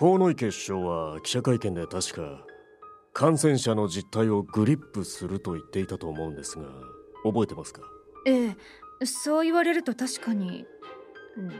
[0.00, 2.46] 河池首相は記者会見で確か
[3.12, 6.64] 感染者の実態をグリップすると言っていたと思うんですが
[7.22, 7.82] 覚えてますか？
[8.26, 8.56] ええ
[9.04, 10.64] そう言われると確かに。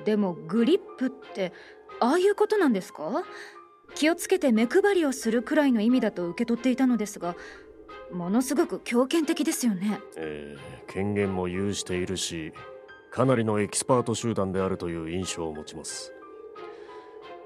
[0.07, 1.53] でもグリップって
[2.01, 3.25] ああいうことなんですか？
[3.95, 7.37] 気をつけて目配りをするくらいの意味だと受け取っていたのですが
[8.11, 10.01] ものすごく強権的ですよね。
[10.17, 12.55] ええ権限も有しているし
[13.11, 16.15] かなりのエキスパート集団であるという印象を持ちます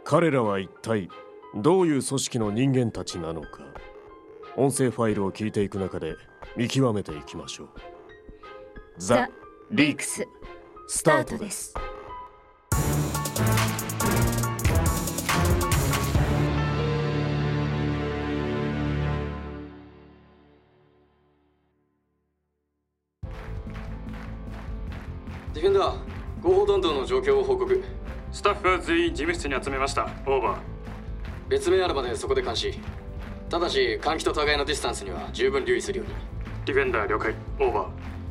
[0.07, 1.09] 彼らは一体
[1.55, 3.61] どういう組織の人間たちなのか。
[4.55, 6.15] 音声ファイルを聞いていく中で
[6.57, 7.69] 見極めていきましょう。
[8.99, 9.31] ザ・
[9.71, 10.29] リークス。
[10.87, 11.75] スタートです。
[25.55, 25.99] ディフェンダー
[26.43, 28.04] 広報担当の状況を報告。
[28.35, 30.09] スタッフは全員事務室に集めました。
[30.27, 30.59] オーバー。
[31.49, 32.81] 別命あるまでそこで監視。
[33.49, 36.15] ただし換気と互いのディスタンスには十分留意するように。
[36.65, 37.33] ディフェンダー了解。
[37.61, 37.87] オーバー。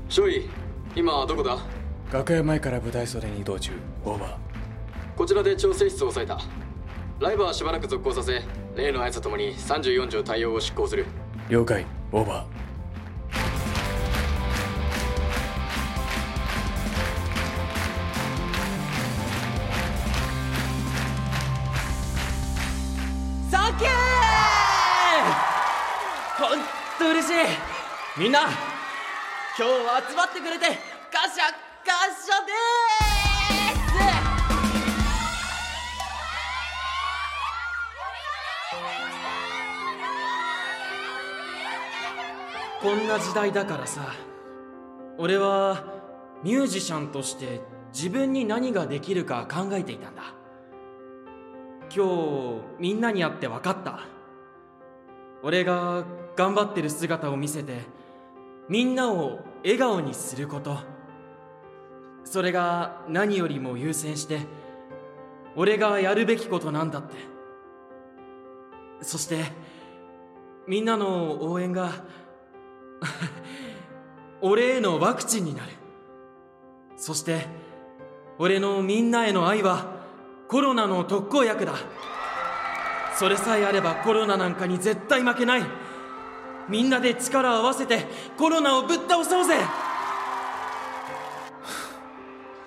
[0.10, 0.50] 少尉
[0.94, 1.58] 今どこだ？
[2.12, 3.72] 楽屋前から舞台袖に移動中。
[4.04, 4.36] オーバー。
[5.16, 7.26] こちらで調整室を押さえた。
[7.26, 8.42] ライブはしばらく続行させ
[8.76, 11.06] 例の合図ともに34条対応を執行する。
[11.48, 11.86] 了解。
[12.12, 12.53] オーバー
[26.44, 26.60] ほん
[27.00, 27.34] と嬉しい。
[28.20, 29.64] みんな今日
[30.10, 30.66] 集まってくれて
[31.10, 31.44] 感謝
[31.86, 32.84] 感謝です。
[42.82, 44.14] こんな時代だからさ
[45.18, 45.86] 俺は
[46.44, 47.62] ミュージシャンとして
[47.94, 50.24] 自分に何ができるか考えていたんだ。
[51.96, 54.13] 今日みんなに会って分かった。
[55.44, 56.06] 俺が
[56.38, 57.82] 頑張ってる姿を見せて
[58.70, 60.78] みんなを笑顔にすること。
[62.24, 64.40] それが何よりも優先して
[65.58, 67.16] 俺がやるべきことなんだって。
[69.02, 69.44] そして
[70.66, 71.92] みんなの応援が
[74.42, 75.72] 俺へのワクチンになる。
[76.96, 77.48] そして
[78.40, 79.88] 俺のみんなへの愛は
[80.48, 81.74] コロナの特効薬だ。
[83.18, 85.64] それさえあればコロナなんかに絶対負けない。
[86.70, 88.06] みんなで力を合わせて
[88.38, 89.56] コロナをぶっ倒そうぜ。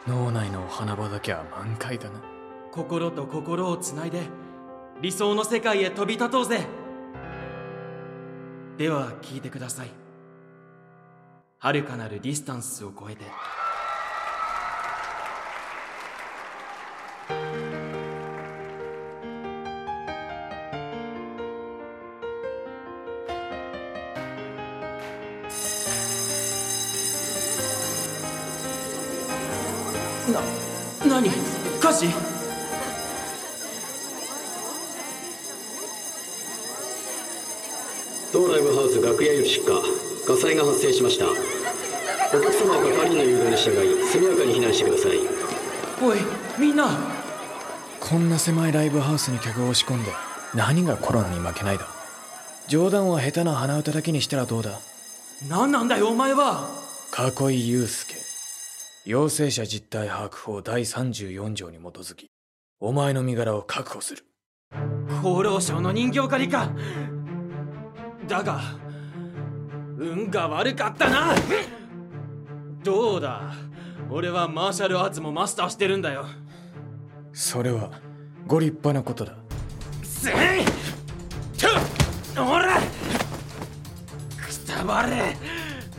[0.07, 2.21] 脳内のお花畑は満開だな。
[2.73, 4.21] 心と心をつないで
[5.01, 6.61] 理想の世界へ飛び立とうぜ。
[8.77, 9.91] では聞いてください。
[11.59, 13.25] 遥かなるディスタンスを超えて
[30.33, 30.41] な
[31.09, 31.31] 何
[31.81, 32.07] 火事？
[38.33, 39.83] 当ライブハウス楽屋より出火。
[40.27, 41.27] 火災が発生しました。
[41.27, 41.31] お
[42.41, 45.21] 客様は係員の誘導に従い速やかに避難してください。
[46.03, 46.19] おい
[46.59, 46.89] みんな。
[48.01, 50.11] こんな狭いライブハウスに客を押し込んで
[50.55, 51.87] 何がコロナに負けないだ。
[52.67, 54.81] 冗談は下手な鼻歌だけにしたらどうだ。
[55.49, 56.69] 何なんだよお前は。
[57.17, 58.26] 囲い祐介
[59.07, 62.33] 陽性者実態把握法第34条に基づき
[62.81, 64.25] お前の身柄を確保する。
[65.21, 66.73] 厚労省の人形狩りか。
[68.27, 68.61] だが
[69.97, 71.37] 運が悪かったな。
[72.83, 73.55] どうだ。
[74.11, 76.27] 俺はマーシャルアーツもマスターしてるんだよ。
[77.33, 77.93] それは
[78.49, 79.37] ご立派なことだ。
[80.03, 80.35] せい
[82.35, 82.81] とほら。
[84.37, 85.37] くたばれ。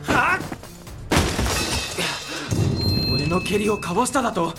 [0.02, 0.47] はっ俺
[3.38, 4.52] の蹴りをかわしただと。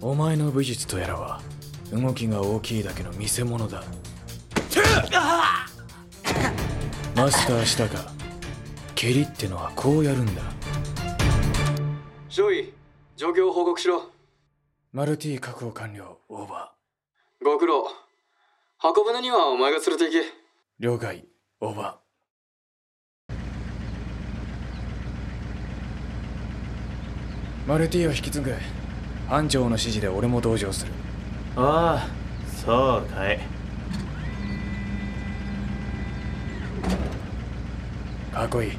[0.00, 1.40] お前の武術とやらは
[1.92, 3.84] 動きが大きいだけの見せ物だ。
[5.14, 5.66] あ
[7.14, 8.10] マスターしたか
[8.96, 10.42] 蹴りってのはこうやるんだ。
[12.28, 12.72] 少尉
[13.16, 14.10] 状況を報告しろ。
[14.92, 16.72] マルティ確保完了オーバ
[17.44, 17.84] ご苦労。
[18.78, 20.18] 箱舟にはお前が連れて行け。
[20.18, 20.22] ー
[20.80, 21.24] 了解
[21.60, 22.01] オーバー
[27.66, 28.52] マルティを引き継ぐ。
[29.28, 30.92] 班長の指示で俺も同乗する。
[31.56, 32.08] ああ
[32.48, 33.38] そうかい。
[38.32, 38.72] かっこいい。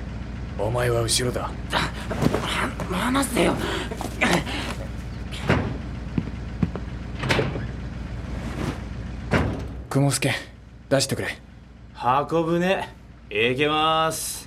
[0.59, 1.49] お前は後ろだ。
[2.91, 3.55] 離せよ。
[9.89, 10.31] 雲助
[10.89, 11.37] 出してくれ。
[12.29, 12.89] 運ぶね。
[13.29, 14.42] いきます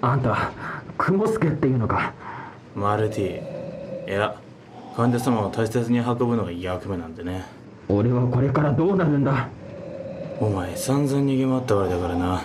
[0.00, 0.52] あんた
[0.96, 2.12] 雲助っていうのか？
[2.74, 4.10] マルティ。
[4.10, 4.36] いや
[4.96, 7.44] 患者様を大切に運ぶのが役目なんでね。
[7.88, 9.48] 俺はこれからどうなるんだ？
[10.40, 12.42] お前散々逃げ回ったわけだからな。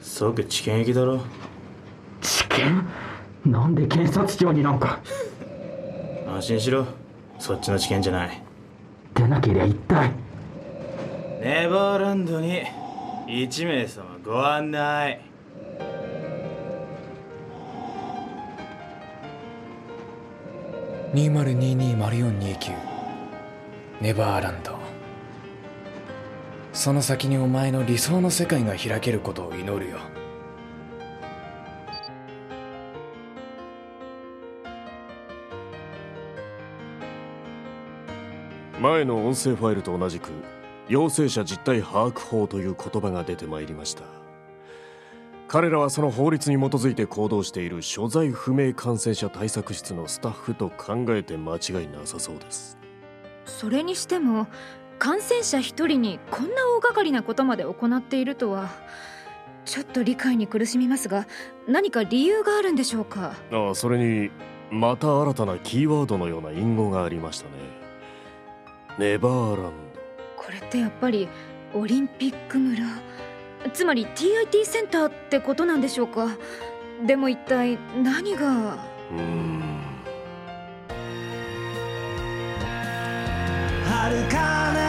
[0.00, 1.20] 即治験行きだろ。
[2.20, 2.86] 治験
[3.46, 5.00] なんで検察庁になんか？
[6.26, 6.86] 安心しろ。
[7.38, 8.42] そっちの治験じゃない。
[9.14, 10.10] 出なけりゃ一体？
[11.40, 12.62] ネバーランドに
[13.26, 15.20] 1名様ご案内
[21.14, 22.74] 2022-0429
[24.00, 24.78] ネバーランド。
[26.72, 29.98] その先にお前の理想の世界が開けることを祈るよ。
[38.80, 40.30] 前の音声ファイルと同じく
[40.88, 44.21] 陽性者実態把握法という言葉が出てまいりました。
[45.52, 52.78] 彼らはその法律に基づいて行動している所在不明感染者対策室のスタッフと考えて間違いなさそうです。
[53.44, 54.46] それにしても
[54.98, 58.70] 感染者一人にこんな大掛かりなことまで行っているとは
[59.66, 61.26] ちょっと理解に苦しみますが
[61.68, 63.34] 何か理由があるんでしょうか？
[63.52, 64.30] ああそれに
[64.70, 67.52] また新たなキーワードのような隠語がありましたね。
[68.98, 69.72] ネバーラン
[70.34, 71.28] これってやっぱり
[71.74, 72.86] オリンピック村？
[73.72, 76.36] つまり TIT センターってことなんでしょうか？
[77.06, 78.40] でも一体何が？
[78.40, 79.62] ドうーん。
[83.84, 84.81] 遥かな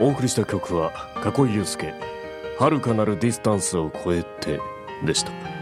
[0.00, 0.92] お送りした曲は
[1.22, 1.94] 囲い祐介。
[2.58, 4.58] 遥かなるディスタンスを超えて
[5.04, 5.59] でした。